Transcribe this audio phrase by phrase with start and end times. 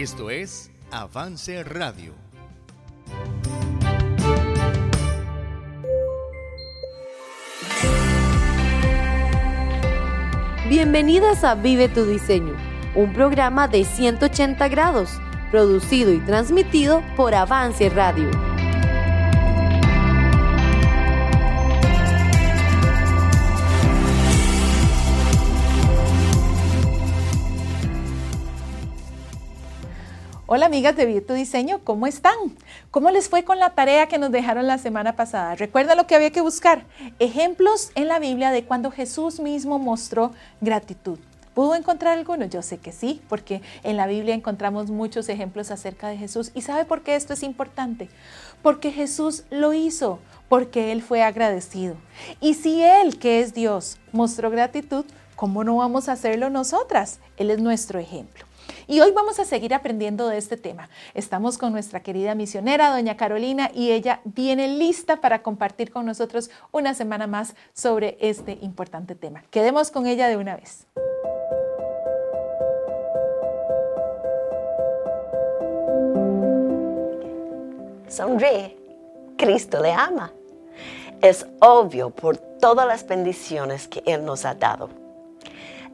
[0.00, 2.14] Esto es Avance Radio.
[10.68, 12.54] Bienvenidas a Vive tu Diseño,
[12.94, 15.10] un programa de 180 grados,
[15.50, 18.30] producido y transmitido por Avance Radio.
[30.50, 32.32] Hola amigas de Vive tu Diseño, ¿cómo están?
[32.90, 35.54] ¿Cómo les fue con la tarea que nos dejaron la semana pasada?
[35.56, 36.86] ¿Recuerda lo que había que buscar?
[37.18, 40.32] Ejemplos en la Biblia de cuando Jesús mismo mostró
[40.62, 41.18] gratitud.
[41.52, 42.46] ¿Pudo encontrar alguno?
[42.46, 46.50] Yo sé que sí, porque en la Biblia encontramos muchos ejemplos acerca de Jesús.
[46.54, 48.08] ¿Y sabe por qué esto es importante?
[48.62, 51.94] Porque Jesús lo hizo, porque Él fue agradecido.
[52.40, 55.04] Y si Él, que es Dios, mostró gratitud,
[55.36, 57.20] ¿cómo no vamos a hacerlo nosotras?
[57.36, 58.47] Él es nuestro ejemplo.
[58.90, 60.88] Y hoy vamos a seguir aprendiendo de este tema.
[61.12, 66.50] Estamos con nuestra querida misionera, doña Carolina, y ella viene lista para compartir con nosotros
[66.72, 69.44] una semana más sobre este importante tema.
[69.50, 70.86] Quedemos con ella de una vez.
[78.08, 78.74] Sonríe,
[79.36, 80.32] Cristo le ama.
[81.20, 84.88] Es obvio por todas las bendiciones que Él nos ha dado.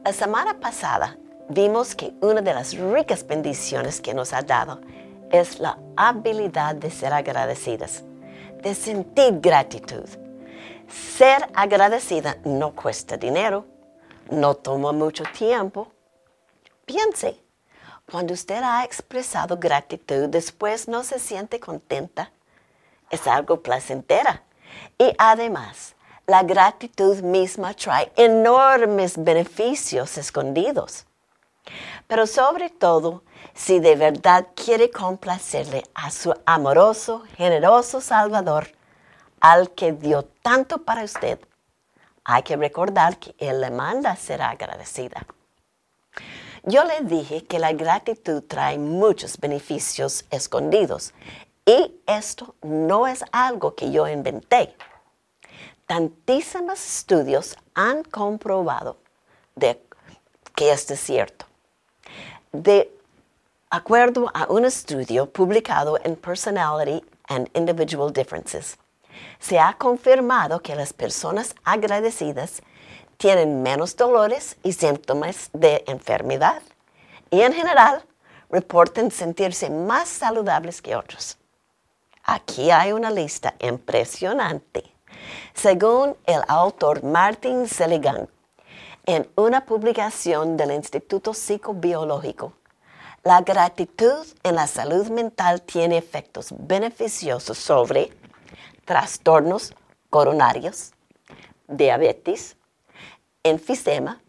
[0.01, 1.17] La semana pasada
[1.49, 4.81] vimos que una de las ricas bendiciones que nos ha dado
[5.31, 8.03] es la habilidad de ser agradecidas,
[8.61, 10.07] de sentir gratitud.
[10.87, 13.65] Ser agradecida no cuesta dinero,
[14.29, 15.91] no toma mucho tiempo.
[16.85, 17.39] Piense,
[18.09, 22.31] cuando usted ha expresado gratitud, después no se siente contenta.
[23.09, 24.43] Es algo placentera.
[24.97, 25.95] Y además,
[26.27, 31.05] la gratitud misma trae enormes beneficios escondidos.
[32.07, 38.67] Pero sobre todo, si de verdad quiere complacerle a su amoroso, generoso Salvador,
[39.39, 41.39] al que dio tanto para usted,
[42.23, 45.25] hay que recordar que Él le manda ser agradecida.
[46.63, 51.13] Yo le dije que la gratitud trae muchos beneficios escondidos
[51.63, 54.75] y esto no es algo que yo inventé.
[55.85, 58.97] Tantísimos estudios han comprobado
[60.55, 61.44] que esto es cierto.
[62.61, 62.89] De
[63.69, 68.77] acuerdo a un estudio publicado en Personality and Individual Differences,
[69.39, 72.61] se ha confirmado que las personas agradecidas
[73.17, 76.61] tienen menos dolores y síntomas de enfermedad
[77.29, 78.05] y en general
[78.49, 81.37] reportan sentirse más saludables que otros.
[82.23, 84.95] Aquí hay una lista impresionante.
[85.53, 88.29] Según el autor Martin Seligman,
[89.05, 92.53] en una publicación del Instituto Psicobiológico,
[93.23, 98.11] la gratitud en la salud mental tiene efectos beneficiosos sobre
[98.85, 99.73] trastornos
[100.09, 100.91] coronarios,
[101.67, 102.55] diabetes,
[103.43, 104.21] enfisema,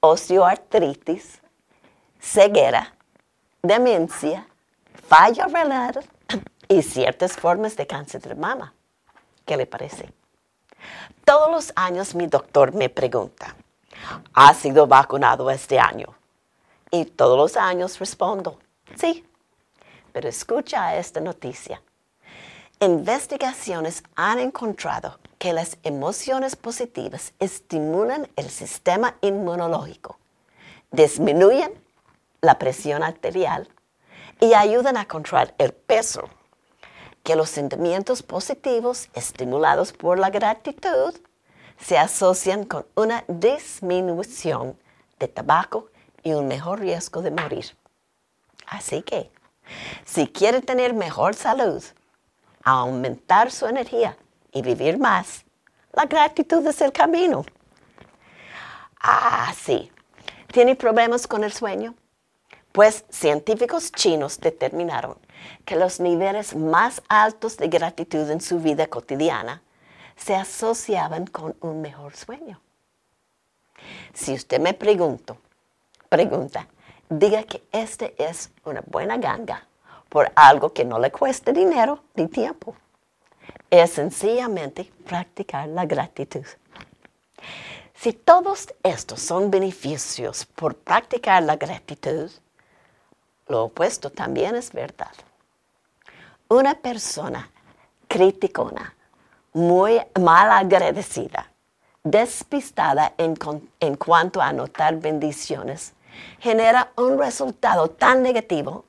[0.00, 1.40] osteoartritis,
[2.20, 2.94] ceguera,
[3.62, 4.46] demencia,
[5.08, 6.04] falla renal
[6.68, 8.74] y ciertas formas de cáncer de mama.
[9.44, 10.12] ¿Qué le parece?
[11.24, 13.56] Todos los años mi doctor me pregunta,
[14.32, 16.14] ¿has sido vacunado este año?
[16.90, 18.58] Y todos los años respondo,
[18.96, 19.24] sí.
[20.12, 21.82] Pero escucha esta noticia.
[22.80, 30.18] Investigaciones han encontrado que las emociones positivas estimulan el sistema inmunológico,
[30.90, 31.72] disminuyen
[32.40, 33.68] la presión arterial
[34.40, 36.28] y ayudan a controlar el peso,
[37.22, 41.14] que los sentimientos positivos estimulados por la gratitud
[41.78, 44.78] se asocian con una disminución
[45.18, 45.88] de tabaco
[46.22, 47.76] y un mejor riesgo de morir.
[48.66, 49.30] Así que,
[50.04, 51.82] si quiere tener mejor salud,
[52.62, 54.16] aumentar su energía
[54.52, 55.44] y vivir más,
[55.92, 57.44] la gratitud es el camino.
[59.00, 59.90] Ah, sí.
[60.52, 61.94] ¿Tiene problemas con el sueño?
[62.72, 65.16] Pues científicos chinos determinaron
[65.64, 69.62] que los niveles más altos de gratitud en su vida cotidiana
[70.16, 72.60] se asociaban con un mejor sueño.
[74.14, 75.36] Si usted me pregunta,
[76.08, 76.66] pregunta,
[77.08, 79.66] diga que este es una buena ganga
[80.08, 82.74] por algo que no le cueste dinero ni tiempo.
[83.70, 86.46] Es sencillamente practicar la gratitud.
[87.94, 92.30] Si todos estos son beneficios por practicar la gratitud,
[93.48, 95.12] lo opuesto también es verdad.
[96.48, 97.50] Una persona
[98.06, 98.94] criticona,
[99.56, 101.50] muy mal agradecida,
[102.04, 103.38] despistada en,
[103.80, 105.94] en cuanto a notar bendiciones,
[106.40, 108.84] genera un resultado tan negativo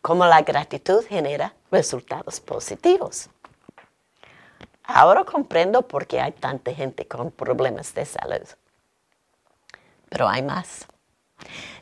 [0.00, 3.28] como la gratitud genera resultados positivos.
[4.84, 8.48] Ahora comprendo por qué hay tanta gente con problemas de salud.
[10.08, 10.86] Pero hay más.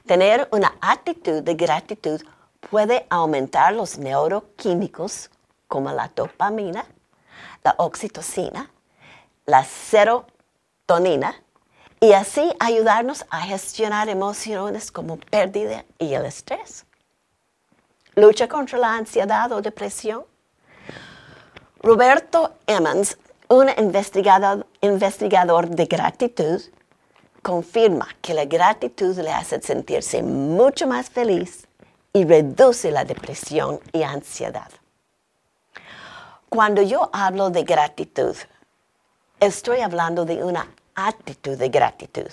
[0.06, 2.20] Tener una actitud de gratitud
[2.68, 5.30] puede aumentar los neuroquímicos
[5.68, 6.84] como la dopamina,
[7.64, 8.70] la oxitocina,
[9.46, 11.34] la serotonina
[12.00, 16.84] y así ayudarnos a gestionar emociones como pérdida y el estrés.
[18.14, 20.24] Lucha contra la ansiedad o depresión.
[21.82, 23.16] Roberto Emmons,
[23.48, 26.60] un investigador, investigador de gratitud,
[27.42, 31.66] confirma que la gratitud le hace sentirse mucho más feliz
[32.12, 34.70] y reduce la depresión y ansiedad.
[36.48, 38.34] Cuando yo hablo de gratitud,
[39.38, 42.30] estoy hablando de una actitud de gratitud,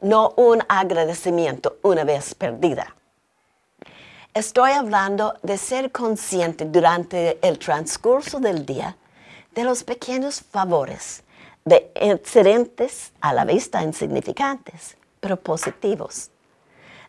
[0.00, 2.96] no un agradecimiento una vez perdida.
[4.34, 8.96] Estoy hablando de ser consciente durante el transcurso del día
[9.54, 11.22] de los pequeños favores,
[11.64, 16.30] de excedentes a la vista insignificantes, pero positivos.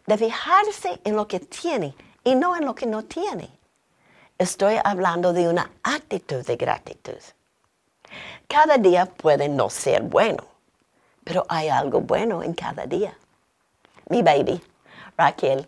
[0.05, 3.49] De fijarse en lo que tiene y no en lo que no tiene.
[4.39, 7.19] Estoy hablando de una actitud de gratitud.
[8.47, 10.43] Cada día puede no ser bueno,
[11.23, 13.15] pero hay algo bueno en cada día.
[14.09, 14.59] Mi baby,
[15.17, 15.67] Raquel,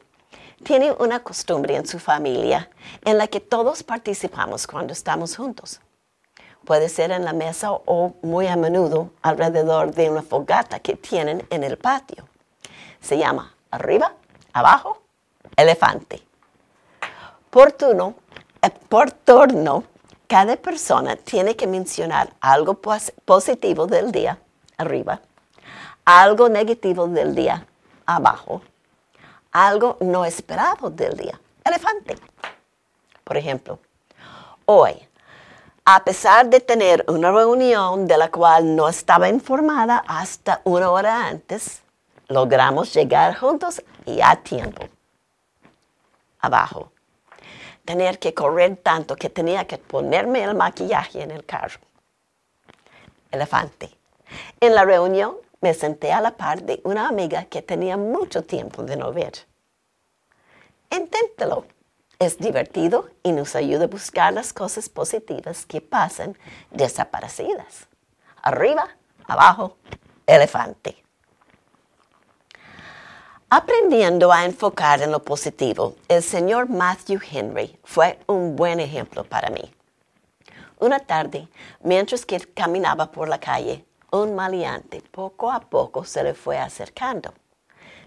[0.63, 2.69] tiene una costumbre en su familia
[3.03, 5.79] en la que todos participamos cuando estamos juntos.
[6.65, 11.45] Puede ser en la mesa o muy a menudo alrededor de una fogata que tienen
[11.51, 12.27] en el patio.
[12.99, 14.13] Se llama arriba,
[14.53, 15.03] abajo,
[15.55, 16.23] elefante.
[17.51, 18.15] Por turno,
[18.69, 19.83] por turno,
[20.27, 22.79] cada persona tiene que mencionar algo
[23.25, 24.37] positivo del día,
[24.77, 25.21] arriba,
[26.03, 27.65] algo negativo del día,
[28.05, 28.61] abajo,
[29.51, 32.17] algo no esperado del día, elefante.
[33.23, 33.79] Por ejemplo,
[34.65, 34.93] hoy,
[35.85, 41.27] a pesar de tener una reunión de la cual no estaba informada hasta una hora
[41.27, 41.81] antes,
[42.27, 44.83] logramos llegar juntos y a tiempo.
[46.39, 46.91] Abajo,
[47.85, 51.79] tener que correr tanto que tenía que ponerme el maquillaje en el carro.
[53.31, 53.89] Elefante.
[54.59, 58.83] En la reunión me senté a la par de una amiga que tenía mucho tiempo
[58.83, 59.33] de no ver.
[60.91, 61.65] Inténtelo.
[62.17, 66.37] Es divertido y nos ayuda a buscar las cosas positivas que pasan
[66.71, 67.87] desaparecidas.
[68.41, 68.87] Arriba,
[69.25, 69.75] abajo,
[70.25, 71.04] elefante.
[73.57, 79.49] Aprendiendo a enfocar en lo positivo, el señor Matthew Henry fue un buen ejemplo para
[79.49, 79.73] mí.
[80.77, 81.47] Una tarde,
[81.81, 87.33] mientras que caminaba por la calle, un maleante poco a poco se le fue acercando.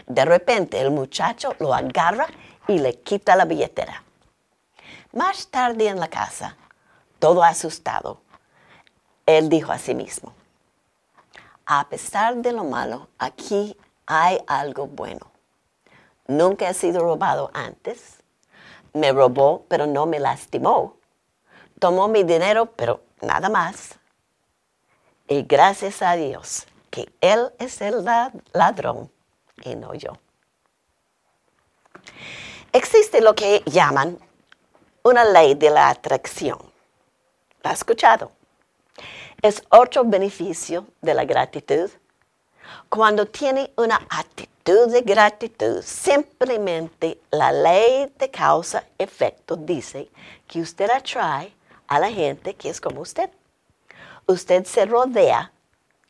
[0.05, 2.27] De repente el muchacho lo agarra
[2.67, 4.03] y le quita la billetera.
[5.13, 6.57] Más tarde en la casa,
[7.17, 8.21] todo asustado,
[9.25, 10.31] él dijo a sí mismo,
[11.65, 13.75] a pesar de lo malo, aquí
[14.05, 15.28] hay algo bueno.
[16.29, 18.17] Nunca he sido robado antes.
[18.93, 20.95] Me robó, pero no me lastimó.
[21.79, 23.97] Tomó mi dinero, pero nada más.
[25.27, 28.05] Y gracias a Dios que Él es el
[28.53, 29.11] ladrón
[29.63, 30.19] y no yo.
[32.73, 34.19] Existe lo que llaman
[35.01, 36.59] una ley de la atracción.
[37.63, 38.31] ¿La has escuchado?
[39.41, 41.89] Es otro beneficio de la gratitud.
[42.89, 50.09] Cuando tiene una actitud de gratitud, simplemente la ley de causa-efecto dice
[50.47, 51.53] que usted atrae
[51.87, 53.29] a la gente que es como usted.
[54.27, 55.51] Usted se rodea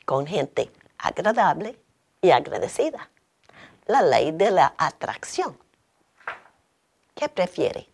[0.04, 1.78] con gente agradable
[2.20, 3.10] y agradecida.
[3.86, 5.58] La ley de la atracción.
[7.14, 7.88] ¿Qué prefiere?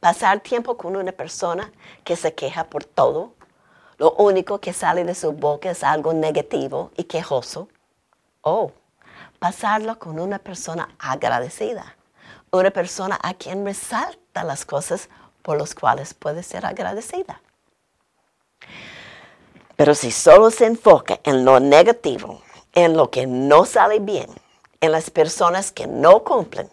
[0.00, 1.72] ¿Pasar tiempo con una persona
[2.04, 3.34] que se queja por todo?
[3.96, 7.68] Lo único que sale de su boca es algo negativo y quejoso.
[8.44, 8.72] ¿O
[9.38, 11.96] pasarlo con una persona agradecida,
[12.50, 15.08] una persona a quien resalta las cosas
[15.42, 17.40] por las cuales puede ser agradecida.
[19.76, 24.30] Pero si solo se enfoca en lo negativo, en lo que no sale bien,
[24.80, 26.70] en las personas que no cumplen,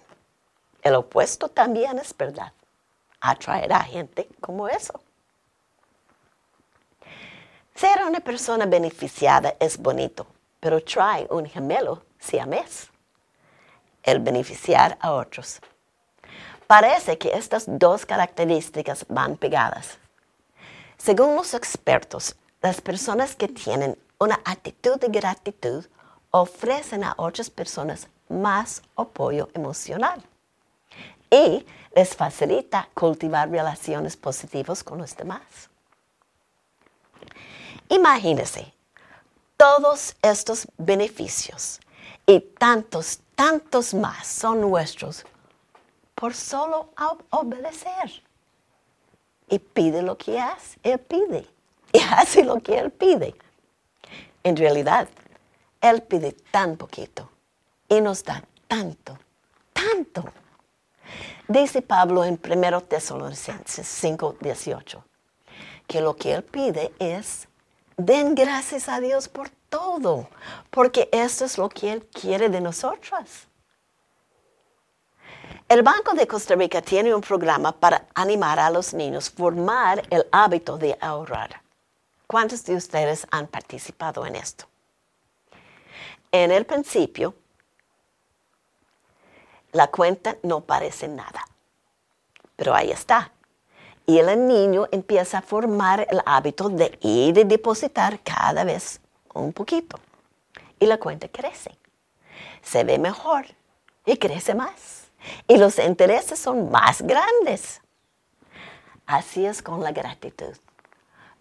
[0.84, 2.54] el opuesto también es verdad.
[3.20, 5.02] Atraerá gente como eso.
[7.76, 10.26] Ser una persona beneficiada es bonito,
[10.62, 12.90] pero trae un gemelo siamés,
[14.04, 15.60] el beneficiar a otros.
[16.68, 19.98] Parece que estas dos características van pegadas.
[20.98, 25.86] Según los expertos, las personas que tienen una actitud de gratitud
[26.30, 30.24] ofrecen a otras personas más apoyo emocional
[31.30, 31.66] y
[31.96, 35.70] les facilita cultivar relaciones positivas con los demás.
[37.90, 38.74] Imagínense,
[39.62, 41.80] todos estos beneficios
[42.26, 45.24] y tantos, tantos más son nuestros
[46.16, 46.90] por solo
[47.30, 48.24] obedecer.
[49.48, 51.48] Y pide lo que hace, Él pide.
[51.94, 53.36] Y hace lo que Él pide.
[54.44, 55.08] En realidad,
[55.80, 57.30] Él pide tan poquito
[57.88, 59.16] y nos da tanto,
[59.74, 60.26] tanto.
[61.48, 65.06] Dice Pablo en 1 Tesalonicenses 5, 18,
[65.86, 67.48] que lo que Él pide es
[68.04, 70.28] Den gracias a Dios por todo,
[70.72, 73.48] porque eso es lo que Él quiere de nosotros.
[75.70, 80.02] El Banco de Costa Rica tiene un programa para animar a los niños a formar
[80.10, 81.62] el hábito de ahorrar.
[82.26, 84.66] ¿Cuántos de ustedes han participado en esto?
[86.32, 87.36] En el principio,
[89.74, 91.46] la cuenta no parece nada,
[92.56, 93.32] pero ahí está
[94.06, 99.00] y el niño empieza a formar el hábito de ir y depositar cada vez
[99.34, 100.00] un poquito.
[100.80, 101.78] Y la cuenta crece.
[102.62, 103.46] Se ve mejor
[104.06, 105.10] y crece más.
[105.48, 107.82] Y los intereses son más grandes.
[109.06, 110.56] Así es con la gratitud.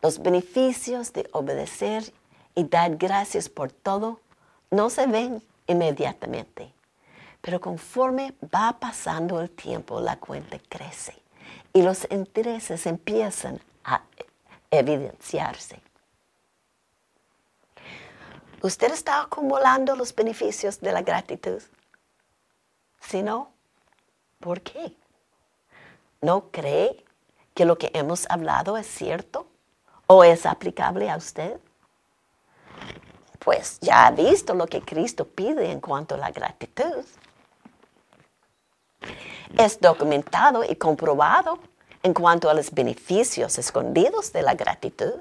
[0.02, 2.12] Los beneficios de obedecer
[2.54, 4.20] y dar gracias por todo
[4.70, 6.72] no se ven inmediatamente,
[7.40, 11.20] pero conforme va pasando el tiempo la cuenta crece
[11.72, 14.02] y los intereses empiezan a
[14.70, 15.80] evidenciarse.
[18.62, 21.62] ¿Usted está acumulando los beneficios de la gratitud?
[23.00, 23.50] Si no,
[24.38, 24.94] ¿por qué?
[26.20, 27.04] ¿No cree
[27.54, 29.46] que lo que hemos hablado es cierto
[30.06, 31.58] o es aplicable a usted?
[33.38, 37.04] Pues ya ha visto lo que Cristo pide en cuanto a la gratitud
[39.56, 41.58] es documentado y comprobado
[42.02, 45.20] en cuanto a los beneficios escondidos de la gratitud?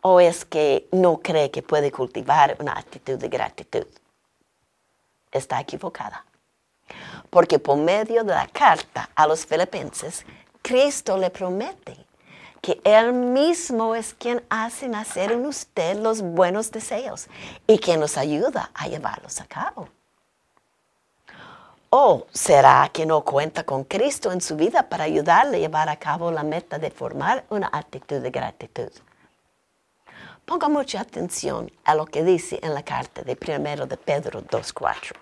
[0.00, 3.86] ¿O es que no cree que puede cultivar una actitud de gratitud?
[5.32, 6.24] Está equivocada.
[7.30, 10.26] Porque por medio de la carta a los filipenses,
[10.60, 11.96] Cristo le promete
[12.60, 17.28] que Él mismo es quien hace nacer en usted los buenos deseos
[17.66, 19.88] y quien nos ayuda a llevarlos a cabo.
[21.96, 25.96] ¿O será que no cuenta con Cristo en su vida para ayudarle a llevar a
[25.96, 28.90] cabo la meta de formar una actitud de gratitud?
[30.44, 35.12] Ponga mucha atención a lo que dice en la carta de primero de Pedro 2.4.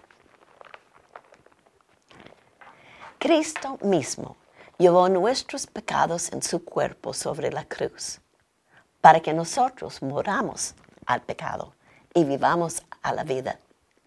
[3.18, 4.38] Cristo mismo
[4.78, 8.18] llevó nuestros pecados en su cuerpo sobre la cruz,
[9.02, 10.74] para que nosotros moramos
[11.04, 11.74] al pecado
[12.14, 13.58] y vivamos a la vida,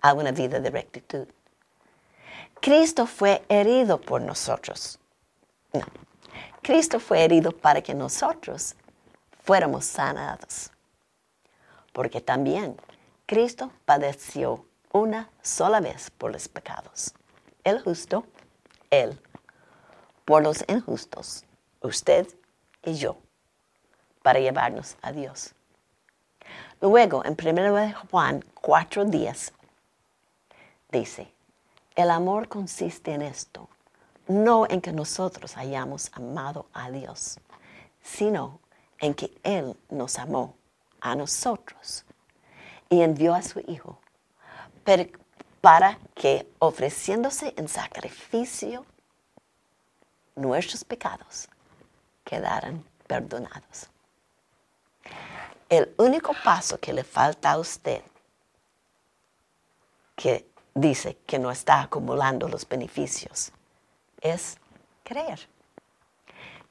[0.01, 1.27] a una vida de rectitud.
[2.65, 4.97] Cristo fue herido por nosotros.
[5.71, 5.85] No,
[6.63, 8.73] Cristo fue herido para que nosotros
[9.43, 10.71] fuéramos sanados.
[11.93, 12.75] Porque también
[13.27, 17.13] Cristo padeció una sola vez por los pecados.
[17.63, 18.25] El justo,
[18.89, 19.21] Él.
[20.25, 21.45] Por los injustos,
[21.81, 22.27] usted
[22.81, 23.19] y yo,
[24.23, 25.53] para llevarnos a Dios.
[26.81, 29.51] Luego, en 1 Juan 4:10,
[30.89, 31.34] dice,
[31.95, 33.69] el amor consiste en esto,
[34.27, 37.39] no en que nosotros hayamos amado a Dios,
[38.01, 38.59] sino
[38.99, 40.55] en que Él nos amó
[40.99, 42.05] a nosotros
[42.89, 43.99] y envió a su Hijo
[45.61, 48.85] para que ofreciéndose en sacrificio
[50.35, 51.47] nuestros pecados
[52.23, 53.89] quedaran perdonados.
[55.69, 58.03] El único paso que le falta a usted
[60.15, 63.51] que dice que no está acumulando los beneficios.
[64.21, 64.57] Es
[65.03, 65.47] creer.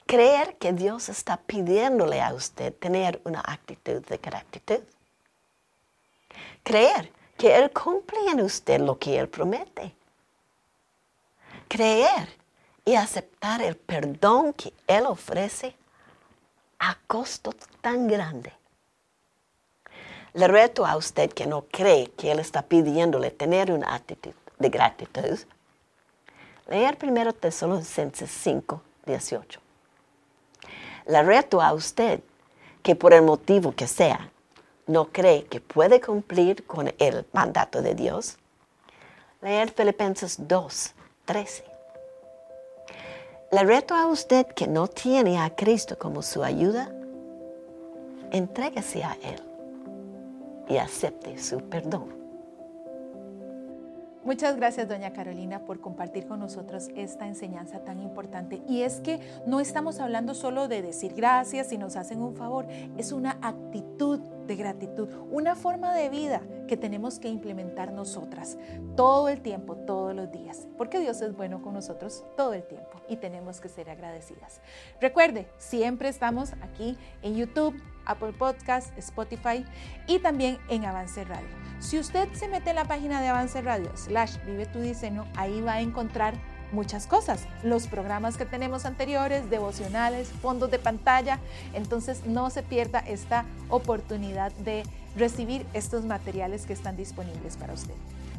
[0.07, 4.81] Creer que Dios está pidiéndole a usted tener una actitud de gratitud.
[6.63, 9.95] Creer que Él cumple en usted lo que Él promete.
[11.69, 12.29] Creer
[12.85, 15.75] y aceptar el perdón que Él ofrece
[16.79, 18.53] a costo tan grande
[20.35, 24.69] le reto a usted que no cree que Él está pidiéndole tener una actitud de
[24.69, 25.39] gratitud.
[26.69, 29.61] Leer primero Tesalonicenses 5, 18.
[31.07, 32.21] Le reto a usted
[32.83, 34.31] que por el motivo que sea,
[34.89, 38.37] no cree que puede cumplir con el mandato de Dios.
[39.41, 40.95] Leer Filipenses 2,
[41.27, 41.65] 13.
[43.53, 46.91] Le reto a usted que no tiene a Cristo como su ayuda.
[48.33, 49.54] Entréguese a Él
[50.69, 52.25] y acepte su perdón.
[54.25, 58.63] Muchas gracias, doña Carolina, por compartir con nosotros esta enseñanza tan importante.
[58.67, 62.67] Y es que no estamos hablando solo de decir gracias si nos hacen un favor,
[62.97, 68.59] es una actitud de gratitud, una forma de vida que tenemos que implementar nosotras
[68.97, 73.01] todo el tiempo, todos los días, porque Dios es bueno con nosotros todo el tiempo
[73.09, 74.61] y tenemos que ser agradecidas.
[75.01, 77.75] Recuerde, siempre estamos aquí en YouTube,
[78.07, 79.65] Apple Podcast, Spotify
[80.07, 81.49] y también en Avance Radio.
[81.81, 85.61] Si usted se mete en la página de Avance Radio, slash Vive tu Diseño, ahí
[85.61, 86.35] va a encontrar
[86.73, 91.39] muchas cosas, los programas que tenemos anteriores, devocionales, fondos de pantalla,
[91.73, 94.83] entonces no se pierda esta oportunidad de
[95.17, 97.95] recibir estos materiales que están disponibles para usted.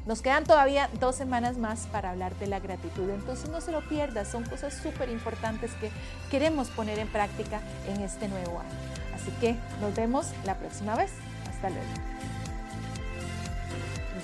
[0.06, 3.82] Nos quedan todavía dos semanas más para hablar de la gratitud, entonces no se lo
[3.88, 5.90] pierda, son cosas súper importantes que
[6.30, 8.70] queremos poner en práctica en este nuevo año.
[9.16, 11.12] Así que nos vemos la próxima vez.
[11.50, 11.88] Hasta luego.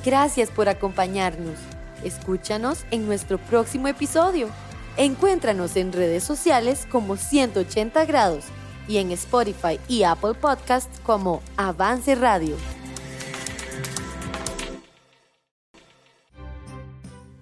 [0.03, 1.57] Gracias por acompañarnos.
[2.03, 4.49] Escúchanos en nuestro próximo episodio.
[4.97, 8.45] Encuéntranos en redes sociales como 180 grados
[8.87, 12.57] y en Spotify y Apple Podcasts como Avance Radio.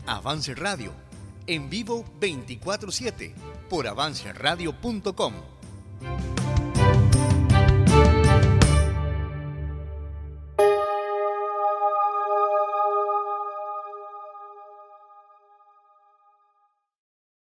[0.05, 0.91] Avance Radio,
[1.45, 3.33] en vivo 24/7
[3.69, 5.33] por avanceradio.com.